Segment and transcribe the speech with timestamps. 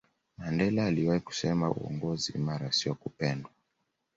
[0.37, 3.51] mandela aliwahi kusema uongozi imara siyo kupendwa